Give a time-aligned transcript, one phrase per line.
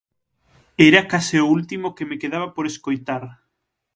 [0.89, 3.23] Era case o último que me quedaba por escoitar.